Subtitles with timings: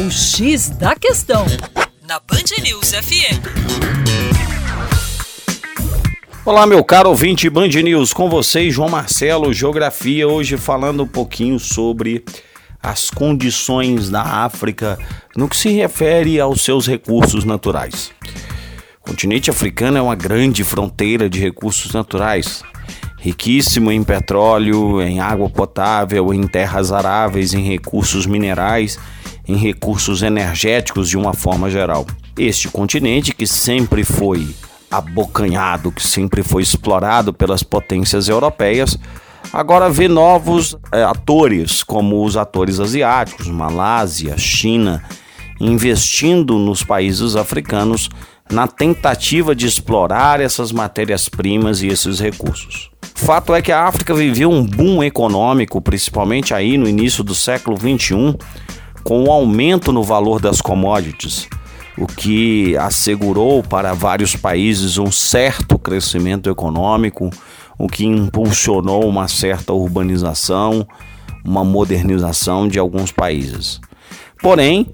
[0.00, 1.44] O X da Questão,
[2.08, 3.36] na Band News FM.
[6.42, 11.58] Olá, meu caro ouvinte Band News, com vocês, João Marcelo, Geografia, hoje falando um pouquinho
[11.58, 12.24] sobre
[12.82, 14.98] as condições da África
[15.36, 18.10] no que se refere aos seus recursos naturais.
[19.04, 22.62] O continente africano é uma grande fronteira de recursos naturais,
[23.18, 28.98] riquíssimo em petróleo, em água potável, em terras aráveis, em recursos minerais,
[29.50, 32.06] em recursos energéticos de uma forma geral.
[32.38, 34.48] Este continente que sempre foi
[34.90, 38.96] abocanhado, que sempre foi explorado pelas potências europeias,
[39.52, 45.02] agora vê novos é, atores, como os atores asiáticos, Malásia, China,
[45.60, 48.08] investindo nos países africanos
[48.50, 52.90] na tentativa de explorar essas matérias-primas e esses recursos.
[53.14, 57.76] Fato é que a África viveu um boom econômico, principalmente aí no início do século
[57.76, 58.34] 21,
[59.04, 61.48] com o um aumento no valor das commodities,
[61.96, 67.30] o que assegurou para vários países um certo crescimento econômico,
[67.78, 70.86] o que impulsionou uma certa urbanização,
[71.44, 73.80] uma modernização de alguns países.
[74.42, 74.86] Porém,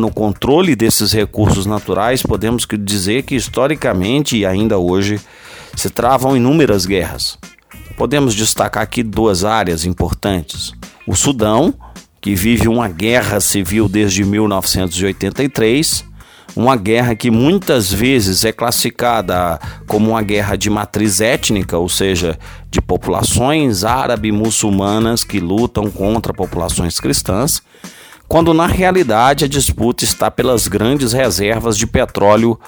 [0.00, 5.20] no controle desses recursos naturais, podemos dizer que historicamente e ainda hoje
[5.76, 7.38] se travam inúmeras guerras.
[7.96, 10.72] Podemos destacar aqui duas áreas importantes:
[11.06, 11.72] o Sudão,
[12.26, 16.04] que vive uma guerra civil desde 1983,
[16.56, 22.36] uma guerra que muitas vezes é classificada como uma guerra de matriz étnica, ou seja,
[22.68, 27.62] de populações árabe-muçulmanas que lutam contra populações cristãs
[28.26, 32.58] quando na realidade a disputa está pelas grandes reservas de petróleo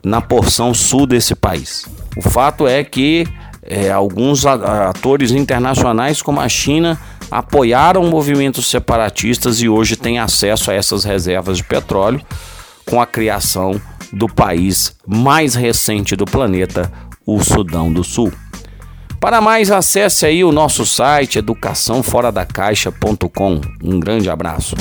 [0.00, 1.86] na porção sul desse país.
[2.16, 3.26] O fato é que
[3.62, 6.96] é, alguns atores internacionais, como a China,
[7.30, 12.22] apoiaram movimentos separatistas e hoje têm acesso a essas reservas de petróleo
[12.84, 13.80] com a criação
[14.12, 16.90] do país mais recente do planeta,
[17.26, 18.32] o Sudão do Sul.
[19.20, 23.60] Para mais, acesse aí o nosso site educaçãoforadacaixa.com.
[23.82, 24.76] Um grande abraço.